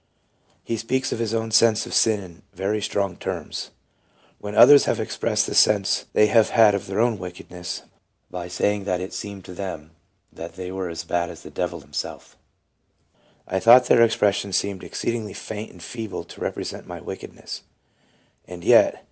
He 0.63 0.77
speaks 0.77 1.11
of 1.11 1.19
his 1.19 1.31
own 1.31 1.51
sense 1.51 1.85
of 1.85 1.93
sin 1.93 2.19
in 2.23 2.41
very 2.55 2.81
strong 2.81 3.17
terms:" 3.17 3.69
When 4.41 4.55
others 4.55 4.85
have 4.85 4.99
expressed 4.99 5.45
the 5.45 5.53
sense 5.53 6.05
they 6.13 6.25
have 6.25 6.49
had 6.49 6.73
of 6.73 6.87
their 6.87 6.99
own 6.99 7.19
wickedness, 7.19 7.83
by 8.31 8.47
saying 8.47 8.85
that 8.85 8.99
it 8.99 9.13
seemed 9.13 9.45
to 9.45 9.53
them 9.53 9.91
that 10.33 10.55
they 10.55 10.71
were 10.71 10.89
as 10.89 11.03
bad 11.03 11.29
as 11.29 11.43
the 11.43 11.51
devil 11.51 11.81
himself, 11.81 12.35
I 13.47 13.59
thought 13.59 13.85
their 13.85 14.01
expression 14.01 14.53
seemed 14.53 14.83
exceedingly 14.83 15.33
faint 15.33 15.71
and 15.71 15.83
feeble 15.83 16.23
to 16.23 16.41
represent 16.41 16.87
my 16.87 16.99
wickedness, 16.99 17.61
and 18.47 18.63
yet. 18.63 18.99